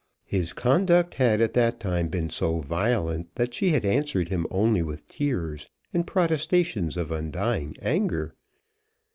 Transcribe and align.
His 0.25 0.51
conduct 0.53 1.13
had 1.13 1.41
at 1.41 1.53
that 1.53 1.79
time 1.79 2.07
been 2.07 2.31
so 2.31 2.57
violent 2.57 3.35
that 3.35 3.53
she 3.53 3.69
had 3.69 3.85
answered 3.85 4.29
him 4.29 4.47
only 4.49 4.81
with 4.81 5.05
tears 5.07 5.67
and 5.93 6.07
protestations 6.07 6.97
of 6.97 7.11
undying 7.11 7.75
anger. 7.83 8.33